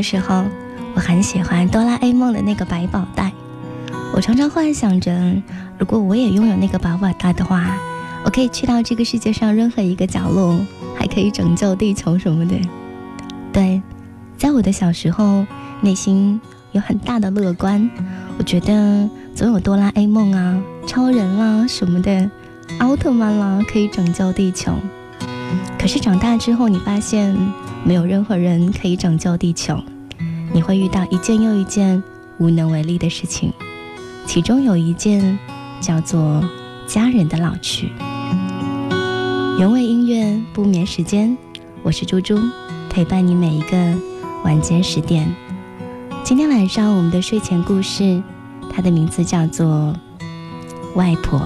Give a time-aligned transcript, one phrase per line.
[0.00, 0.46] 的时候，
[0.94, 3.30] 我很喜欢哆啦 A 梦的那个百宝袋。
[4.14, 5.12] 我常常幻想着，
[5.78, 7.76] 如果我也拥有那个百宝袋的话，
[8.24, 10.58] 我可以去到这个世界上任何一个角落，
[10.96, 12.56] 还可以拯救地球什么的。
[13.52, 13.82] 对，
[14.38, 15.44] 在我的小时候，
[15.82, 16.40] 内心
[16.72, 17.90] 有很大的乐观，
[18.38, 22.30] 我觉得总有哆啦 A 梦啊、超人啦什么的，
[22.78, 24.72] 奥特曼啦可以拯救地球。
[25.78, 27.36] 可是长大之后，你发现
[27.84, 29.82] 没有任何人可以拯救地球，
[30.52, 32.02] 你会遇到一件又一件
[32.38, 33.52] 无能为力的事情，
[34.26, 35.38] 其中有一件
[35.80, 36.42] 叫做
[36.86, 37.90] 家人的老去。
[39.58, 41.36] 原味音乐不眠时间，
[41.82, 42.38] 我是猪猪，
[42.88, 43.76] 陪伴你每一个
[44.44, 45.34] 晚间十点。
[46.22, 48.22] 今天晚上我们的睡前故事，
[48.70, 49.94] 它的名字叫做
[50.94, 51.40] 外婆。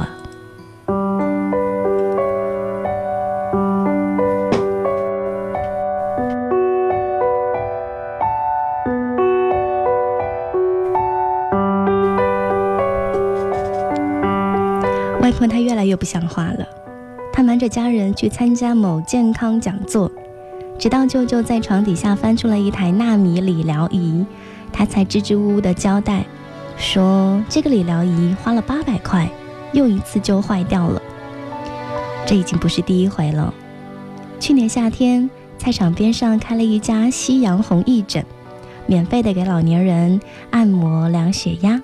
[16.05, 16.69] 不像话了，
[17.33, 20.13] 他瞒着家人去参加某健康讲座，
[20.79, 24.23] 直到舅舅在床底下翻出了一台纳米理疗仪，
[24.71, 26.27] 他才支支吾吾的交代，
[26.77, 29.27] 说这个理疗仪花了八百块，
[29.73, 31.01] 用一次就坏掉了。
[32.27, 33.55] 这已经不是第一回了。
[34.39, 38.23] 去年夏天，菜场边上开了一家夕阳红义诊，
[38.85, 41.81] 免费的给老年人按摩量血压，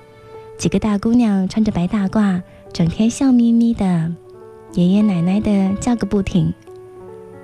[0.59, 2.43] 几个大姑娘穿着白大褂。
[2.73, 4.13] 整天笑眯眯的，
[4.75, 6.53] 爷爷奶奶的叫个不停。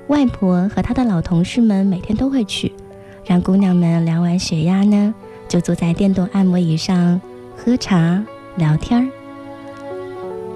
[0.06, 2.72] 外婆和她的老同事们每天都会去，
[3.24, 5.12] 让姑娘们量完血压呢，
[5.48, 7.20] 就坐在电动按摩椅上
[7.56, 8.24] 喝茶
[8.56, 9.06] 聊天儿。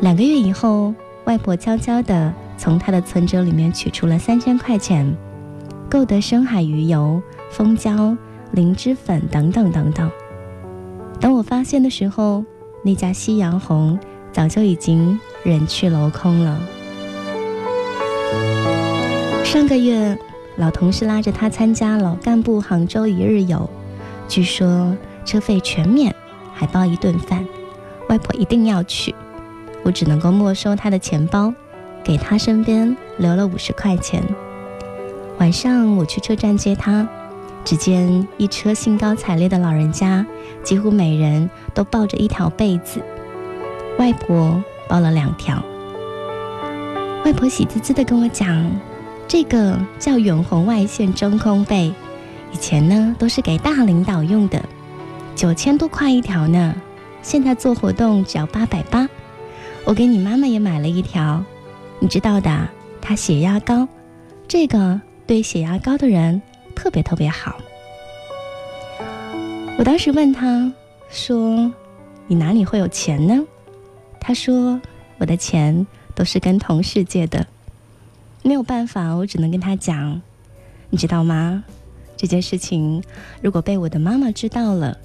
[0.01, 0.95] 两个月以后，
[1.25, 5.13] 外婆悄悄地从她的存折里面取出了三千块钱，
[5.91, 7.21] 购得深海鱼油、
[7.51, 8.17] 蜂胶、
[8.53, 10.09] 灵芝粉等等等等。
[11.19, 12.45] 等我发现的时候，
[12.85, 13.99] 那家夕阳红。
[14.33, 16.61] 早就已经人去楼空了。
[19.45, 20.17] 上个月，
[20.57, 23.69] 老同事拉着他参加老干部杭州一日游，
[24.29, 26.15] 据说车费全免，
[26.55, 27.45] 还包一顿饭。
[28.09, 29.15] 外婆一定要去，
[29.83, 31.53] 我只能够没收他的钱包，
[32.05, 34.23] 给他身边留了五十块钱。
[35.39, 37.09] 晚上我去车站接他，
[37.65, 40.25] 只见一车兴高采烈的老人家，
[40.63, 43.01] 几乎每人都抱着一条被子。
[44.01, 45.63] 外婆包了两条。
[47.23, 48.67] 外婆喜滋滋的跟我讲，
[49.29, 51.93] 这个叫远红外线真空被，
[52.51, 54.65] 以前呢都是给大领导用的，
[55.37, 56.75] 九千多块一条呢，
[57.21, 59.07] 现在做活动只要八百八。
[59.85, 61.45] 我给你妈妈也买了一条，
[61.99, 62.69] 你知道的，
[63.03, 63.87] 她血压高，
[64.49, 66.41] 这个对血压高的人
[66.75, 67.55] 特别特别好。
[69.77, 70.73] 我当时问他
[71.11, 71.71] 说
[72.27, 73.39] ：“你哪里会有钱呢？”
[74.21, 74.81] 他说
[75.19, 77.47] ：“我的钱都是跟同事借的，
[78.43, 80.21] 没有办法，我只能跟他讲，
[80.91, 81.65] 你知道吗？
[82.17, 83.03] 这件事情
[83.41, 84.97] 如果被我的妈妈知道了，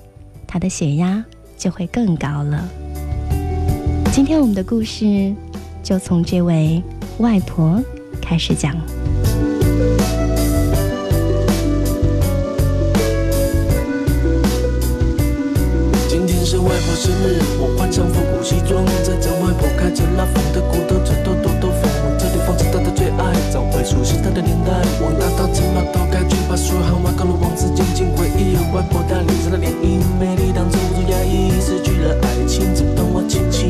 [0.46, 1.24] 她的血压
[1.58, 2.68] 就会更高了。”
[4.12, 5.34] 今天我们的故事
[5.82, 6.84] 就从这位
[7.18, 7.82] 外婆
[8.22, 8.76] 开始讲。
[16.66, 18.84] 外婆生日，我换上复古西装。
[19.06, 21.86] 在这外婆开着拉风的古董车，兜兜兜风。
[22.18, 24.74] 这里放着她的最爱，找回熟悉她的年代。
[24.98, 28.58] 我大到城码头开去，把所有航外高楼往事静静回忆。
[28.74, 31.54] 外婆她脸上的涟漪，美丽当中不住压抑。
[31.62, 33.70] 失去了爱情，只等我轻轻。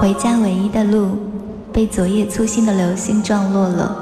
[0.00, 1.10] 回家唯一的路
[1.70, 3.94] 被昨夜粗心的流星撞落了，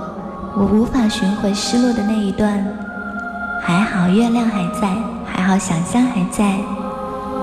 [0.56, 2.64] 我无法寻回失落的那一段。
[3.60, 4.96] 还好月亮还在，
[5.26, 6.56] 还好想象还在，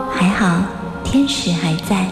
[0.09, 0.61] 还好
[1.03, 2.07] 天使还在。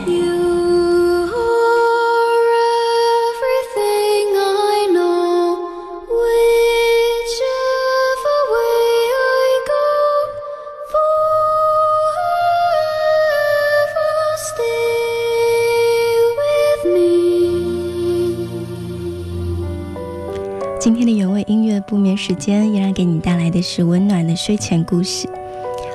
[21.88, 25.28] 不眠时间依然给你带来的是温暖的睡前故事。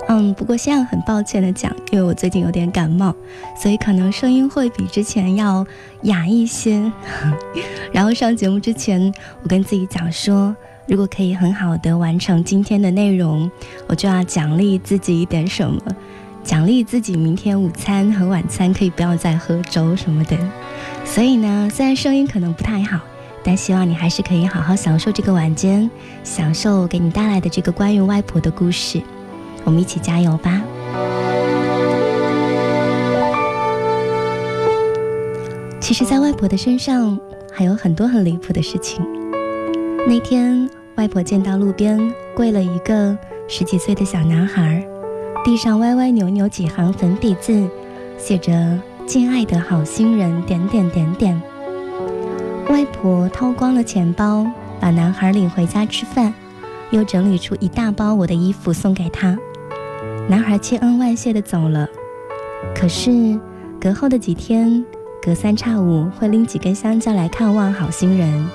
[0.08, 3.14] 嗯，不过现在很抱歉的讲，因为我最近有点感冒，
[3.60, 5.66] 所以可能声音会比之前要
[6.02, 6.90] 哑一些。
[7.92, 9.12] 然后上节目之前，
[9.42, 10.56] 我跟自己讲说，
[10.86, 13.50] 如果可以很好的完成今天的内容，
[13.86, 15.78] 我就要奖励自己一点什么，
[16.42, 20.38] 奖励自己明天午餐和晚餐可以不要再喝粥什么的。
[21.04, 22.98] 所以呢，虽然声音可能不太好。
[23.48, 25.90] 但希望你还是可以好好享受这个晚间，
[26.22, 29.00] 享受给你带来的这个关于外婆的故事。
[29.64, 30.60] 我们一起加油吧！
[35.80, 37.18] 其实，在外婆的身上
[37.50, 39.02] 还有很多很离谱的事情。
[40.06, 41.98] 那天，外婆见到路边
[42.36, 43.16] 跪了一个
[43.48, 44.86] 十几岁的小男孩，
[45.42, 47.66] 地上歪歪扭扭几行粉笔字，
[48.18, 48.78] 写着
[49.08, 51.42] “敬爱的好心人”点点点点。
[52.68, 54.46] 外婆掏光了钱包，
[54.78, 56.32] 把男孩领回家吃饭，
[56.90, 59.36] 又整理出一大包我的衣服送给他。
[60.28, 61.88] 男孩千恩万谢的走了。
[62.74, 63.40] 可是
[63.80, 64.84] 隔后的几天，
[65.22, 68.48] 隔三差五会拎几根香蕉来看望好心人，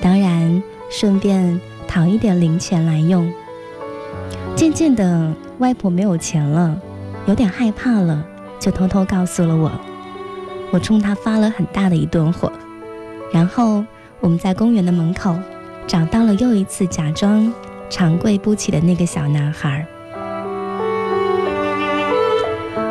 [0.00, 3.30] 当然顺便讨一点零钱来用。
[4.54, 6.80] 渐渐的，外婆没有钱了，
[7.26, 8.24] 有点害怕了，
[8.60, 9.72] 就偷偷告诉了我。
[10.70, 12.52] 我冲他发了很大的一顿火。
[13.32, 13.84] 然后
[14.20, 15.36] 我们在公园的门口
[15.86, 17.52] 找到了又一次假装
[17.88, 19.86] 长跪不起的那个小男孩。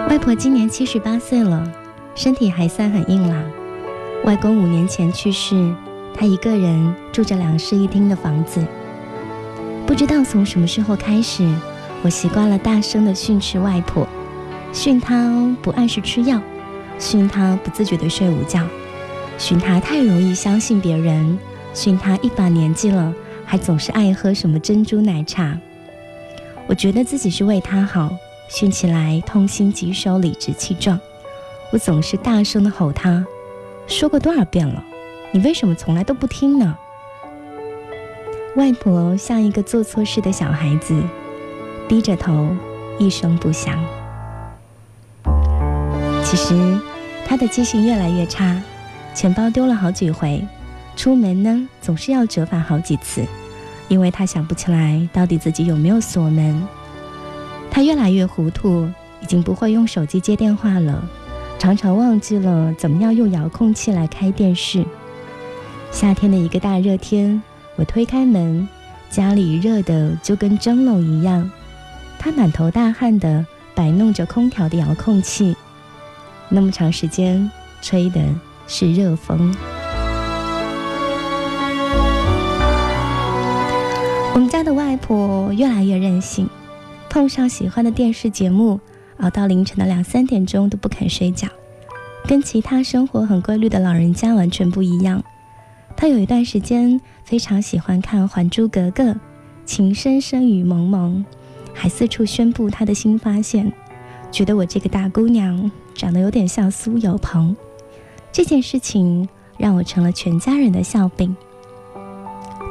[0.09, 1.71] 外婆今年七十八岁了，
[2.15, 3.43] 身体还算很硬朗。
[4.25, 5.73] 外公五年前去世，
[6.13, 8.65] 她一个人住着两室一厅的房子。
[9.85, 11.47] 不知道从什么时候开始，
[12.01, 14.07] 我习惯了大声的训斥外婆，
[14.73, 15.31] 训她
[15.61, 16.41] 不按时吃药，
[16.97, 18.61] 训她不自觉的睡午觉。
[19.49, 21.35] 训他太容易相信别人，
[21.73, 23.11] 训他一把年纪了
[23.43, 25.57] 还总是爱喝什么珍珠奶茶。
[26.67, 28.11] 我觉得自己是为他好，
[28.47, 30.99] 训起来痛心疾首、理直气壮。
[31.71, 33.25] 我总是大声的吼他，
[33.87, 34.83] 说过多少遍了，
[35.31, 36.77] 你为什么从来都不听呢？”
[38.55, 41.01] 外婆像一个做错事的小孩子，
[41.87, 42.55] 低着头，
[42.99, 43.83] 一声不响。
[46.23, 46.79] 其实，
[47.25, 48.61] 她的记性越来越差，
[49.13, 50.45] 钱包丢了好几回，
[50.95, 53.25] 出门呢总是要折返好几次，
[53.87, 56.61] 因为他想不起来到底自己有没有锁门。
[57.69, 58.89] 他越来越糊涂，
[59.21, 61.03] 已经不会用手机接电话了，
[61.57, 64.85] 常常忘记了怎么样用遥控器来开电视。
[65.91, 67.41] 夏天的一个大热天。
[67.75, 68.67] 我推开门，
[69.09, 71.49] 家里热的就跟蒸笼一样。
[72.17, 75.55] 他满头大汗的摆弄着空调的遥控器，
[76.49, 77.49] 那么长时间
[77.81, 78.19] 吹的
[78.71, 79.51] 是热风。
[84.31, 86.47] 我们家的外婆越来越任性，
[87.09, 88.79] 碰上喜欢的电视节目，
[89.17, 91.47] 熬到凌晨的两三点钟都不肯睡觉，
[92.27, 95.21] 跟其他生活很规律的老人家完全不一样。
[95.97, 99.03] 她有一段时间非常喜欢看《还珠格格》，
[99.65, 101.25] 情深深雨蒙蒙，
[101.73, 103.73] 还四处宣布她的新发现，
[104.31, 107.57] 觉得我这个大姑娘长得有点像苏有朋。
[108.31, 111.35] 这件事情让我成了全家人的笑柄。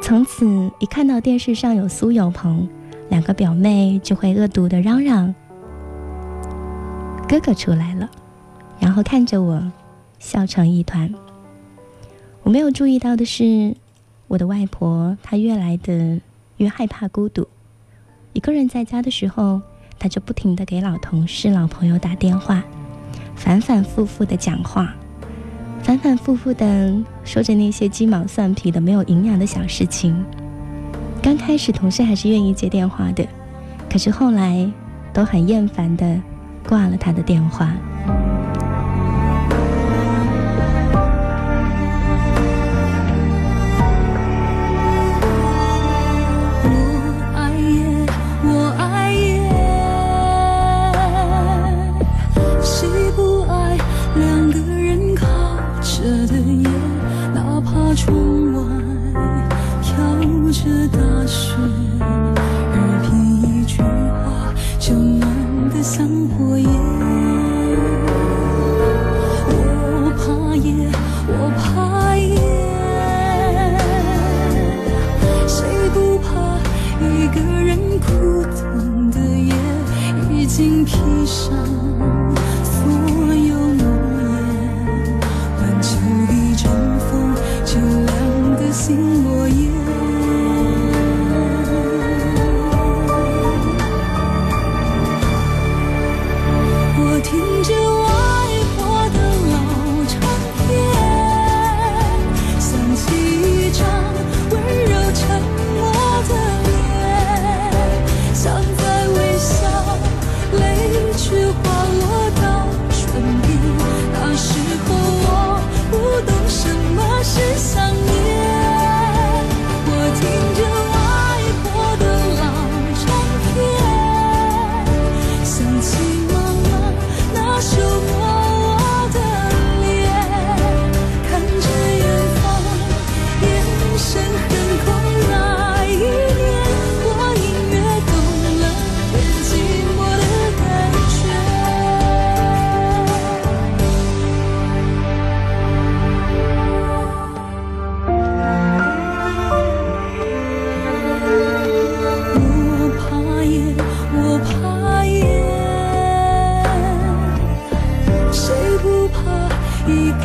[0.01, 2.67] 从此，一看到电视上有苏有朋，
[3.09, 5.35] 两个表妹就会恶毒的嚷嚷
[7.27, 8.09] ：“哥哥出来了！”
[8.79, 9.61] 然后看着我，
[10.17, 11.13] 笑成一团。
[12.43, 13.75] 我没有注意到的是，
[14.27, 16.19] 我的外婆她越来的
[16.57, 17.45] 越害怕孤独。
[18.31, 19.61] 一个人在家的时候，
[19.99, 22.63] 她就不停的给老同事、老朋友打电话，
[23.35, 24.95] 反反复复的讲话，
[25.89, 26.93] 反反复复的
[27.23, 30.23] 说着那些鸡毛蒜皮的、没有营养的小事情。
[31.19, 33.27] 刚开始同事还是愿意接电话的，
[33.89, 34.71] 可是后来
[35.11, 36.21] 都很厌烦的
[36.67, 37.73] 挂了他的电话。
[80.59, 81.78] 心披上。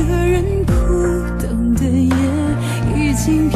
[0.05, 0.73] 一个人苦
[1.41, 2.15] 等的夜，
[2.95, 3.54] 已经。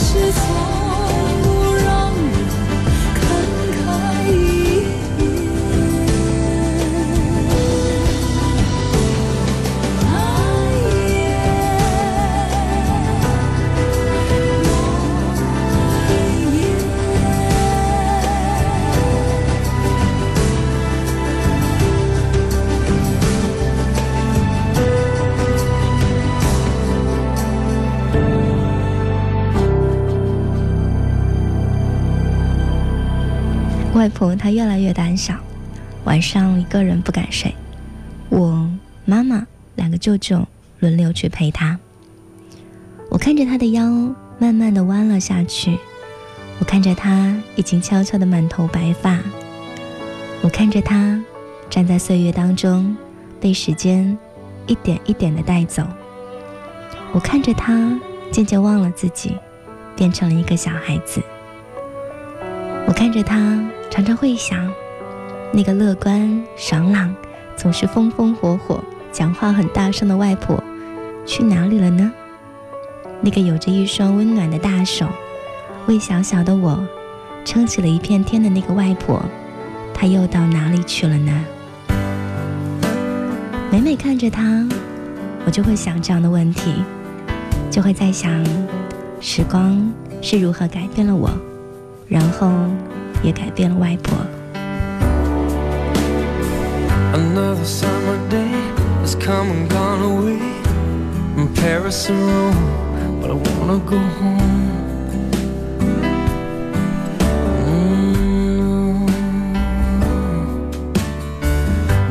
[0.00, 0.79] 是错。
[34.00, 35.34] 外婆她越来越胆小，
[36.04, 37.54] 晚上一个人不敢睡。
[38.30, 38.66] 我
[39.04, 41.78] 妈妈两个舅舅轮流去陪她。
[43.10, 43.84] 我看着她的腰
[44.38, 45.78] 慢慢的弯了下去，
[46.60, 49.18] 我看着她已经悄悄的满头白发，
[50.40, 51.22] 我看着她
[51.68, 52.96] 站在岁月当中，
[53.38, 54.16] 被时间
[54.66, 55.86] 一点一点的带走。
[57.12, 58.00] 我看着她
[58.32, 59.36] 渐渐忘了自己，
[59.94, 61.20] 变成了一个小孩子。
[62.86, 63.62] 我看着她。
[63.90, 64.72] 常常会想，
[65.52, 67.12] 那个乐观爽朗、
[67.56, 70.62] 总是风风火火、讲话很大声的外婆
[71.26, 72.10] 去哪里了呢？
[73.20, 75.08] 那个有着一双温暖的大手，
[75.88, 76.86] 为小小的我
[77.44, 79.20] 撑起了一片天的那个外婆，
[79.92, 81.44] 她又到哪里去了呢？
[83.72, 84.66] 每每看着她，
[85.44, 86.74] 我就会想这样的问题，
[87.72, 88.42] 就会在想，
[89.20, 91.28] 时光是如何改变了我，
[92.06, 92.48] 然后。
[93.23, 94.15] 也改变了外婆。
[97.15, 98.51] Another summer day
[99.01, 100.39] has come and gone away
[101.33, 104.65] from Paris and Rome, but I wanna go home.
[107.65, 109.07] Mm.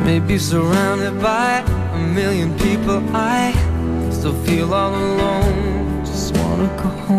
[0.03, 3.53] Maybe surrounded by a million people, I
[4.09, 6.03] still feel all alone.
[6.03, 7.18] Just wanna go home.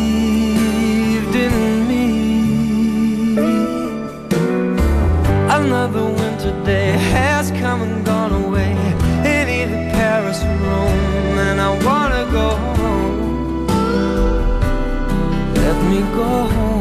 [5.83, 8.73] Another winter day has come and gone away
[9.25, 13.65] in either Paris or Rome, and I wanna go home.
[15.55, 16.80] Let me go home.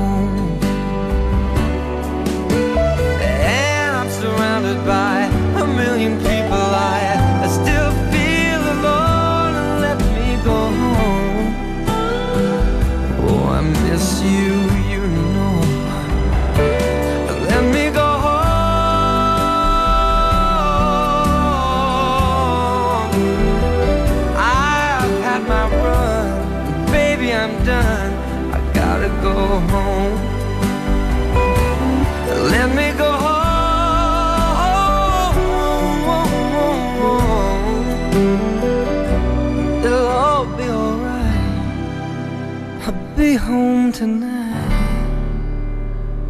[43.50, 44.54] home tonight。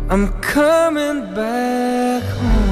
[0.09, 2.70] I'm coming back home。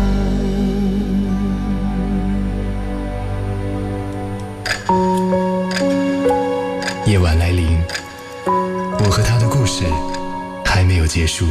[7.06, 7.78] 夜晚来临，
[8.46, 9.84] 我和他的故事
[10.64, 11.46] 还没有结束。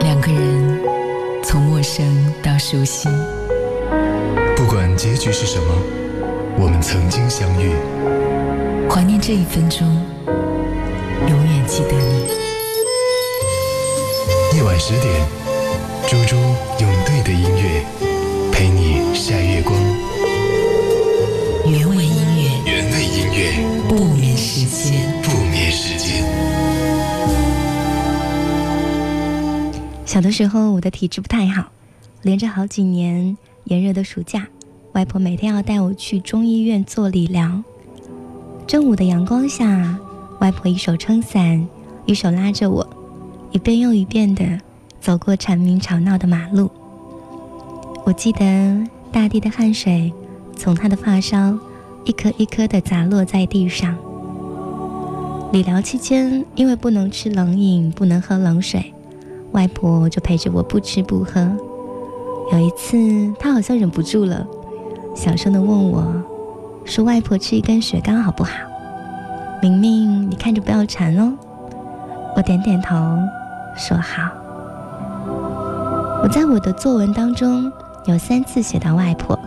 [0.00, 0.80] 两个人
[1.42, 2.04] 从陌生
[2.42, 3.08] 到熟悉，
[4.54, 5.74] 不管结局是什么，
[6.58, 7.72] 我们曾经相遇。
[8.90, 10.19] 怀念这一分钟。
[11.28, 12.28] 永远记得你。
[14.56, 15.26] 夜晚十点，
[16.08, 16.36] 猪猪
[16.80, 17.84] 用对的音乐
[18.52, 19.76] 陪你晒月光。
[21.66, 23.52] 原味音乐，原味音乐，
[23.88, 25.20] 不眠时间。
[25.22, 26.24] 不眠时间。
[30.04, 31.70] 小的时候，我的体质不太好，
[32.22, 34.48] 连着好几年炎热的暑假，
[34.94, 37.62] 外婆每天要带我去中医院做理疗。
[38.66, 39.96] 正午的阳光下，
[40.40, 41.68] 外婆一手撑伞，
[42.06, 42.86] 一手拉着我，
[43.52, 44.58] 一遍又一遍地
[44.98, 46.70] 走过蝉鸣吵闹的马路。
[48.04, 50.10] 我记得大地的汗水
[50.56, 51.58] 从她的发梢
[52.04, 53.94] 一颗一颗地砸落在地上。
[55.52, 58.94] 理疗期间，因为不能吃冷饮，不能喝冷水。
[59.52, 61.54] 外婆就陪着我不吃不喝。
[62.52, 62.96] 有一次，
[63.38, 64.46] 她好像忍不住了，
[65.14, 66.02] 小声的问我，
[66.86, 68.52] 说：“外婆吃一根雪糕好不好？”
[69.62, 71.34] 明明，你看着不要馋哦。
[72.34, 72.96] 我点点头，
[73.76, 74.30] 说好。
[76.22, 77.70] 我在我的作文当中
[78.06, 79.38] 有三次写到外婆。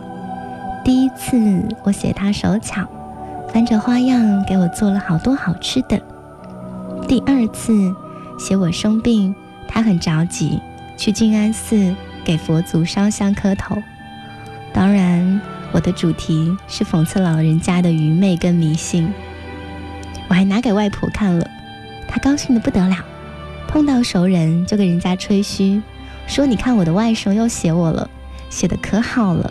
[0.84, 2.86] 第一次，我写她手巧，
[3.52, 6.00] 翻着花样给我做了好多好吃的。
[7.08, 7.92] 第二次，
[8.38, 9.34] 写我生病。
[9.66, 10.60] 她很着急，
[10.96, 11.92] 去静安寺
[12.24, 13.76] 给佛祖烧香磕头。
[14.72, 15.40] 当然，
[15.72, 19.12] 我的主题是讽刺老人家的愚昧跟迷信。
[20.34, 21.48] 我还拿给外婆看了，
[22.08, 22.96] 她高兴的不得了，
[23.68, 25.80] 碰到熟人就跟人家吹嘘，
[26.26, 28.10] 说：“你看我的外甥又写我了，
[28.50, 29.48] 写的可好了。”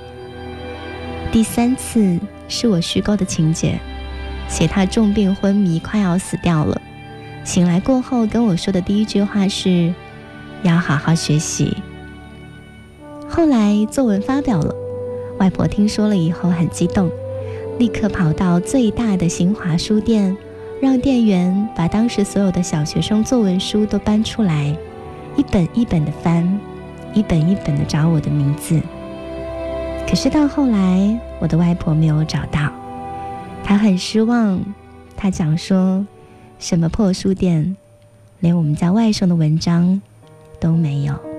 [1.32, 2.20] 第三次
[2.50, 3.80] 是我虚构的情节，
[4.50, 6.82] 写他重病昏迷，快要死掉了。
[7.46, 9.94] 醒来过后跟我说的第一句话是。
[10.64, 11.78] 要好好学习。
[13.30, 14.76] 后来作文发表了，
[15.38, 17.10] 外婆听说了以后很激动，
[17.80, 20.38] 立刻跑到最大的新华书店，
[20.84, 24.76] 让店员把当时所有的小学生作文书都搬出来，
[25.38, 26.60] 一本一本的翻，
[27.14, 28.82] 一本一本的找我的名字。
[30.06, 32.70] 可是到后来，我的外婆没有找到，
[33.64, 34.62] 她很失望。
[35.16, 36.06] 她讲说
[36.60, 37.78] ：“什么破书店，
[38.42, 40.02] 连我们家外甥的文章。”
[40.60, 41.33] 都没有。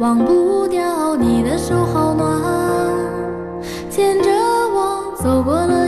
[0.00, 2.40] 忘不掉你的手好暖
[3.90, 5.79] 牵着我走过了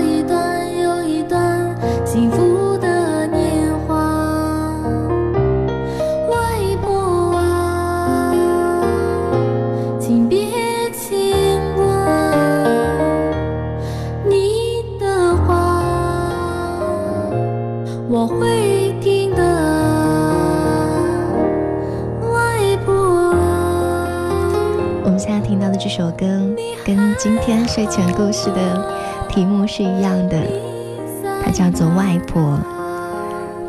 [26.95, 30.37] 跟今天睡前故事的题目是一样的，
[31.43, 32.59] 它叫做《外婆》。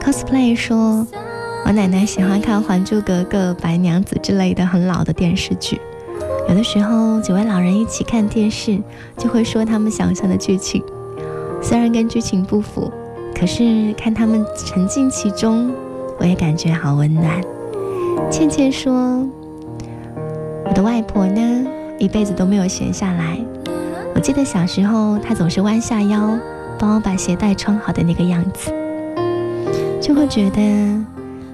[0.04, 1.08] cosplay 说，
[1.66, 5.80] 我奶奶喜欢看《还珠格格》《白娘子》之类的很老的电视剧，
[6.50, 8.78] 有的时候几位老人一起看电视，
[9.18, 10.84] 就会说他们想象的剧情，
[11.62, 12.92] 虽然跟剧情不符，
[13.34, 15.72] 可是看他们沉浸其中，
[16.20, 17.42] 我也感觉好温暖。
[18.30, 19.26] 倩倩说
[20.68, 21.66] ：“我的外婆呢，
[21.98, 23.38] 一辈子都没有闲下来。
[24.16, 26.38] 我记得小时候，他总是弯下腰，
[26.78, 28.72] 帮我把鞋带穿好的那个样子，
[30.02, 30.62] 就会觉得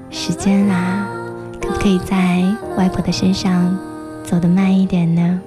[0.09, 1.07] 时间啊，
[1.61, 2.43] 可不可以在
[2.75, 3.77] 外婆的身上
[4.23, 5.39] 走得慢一点呢？”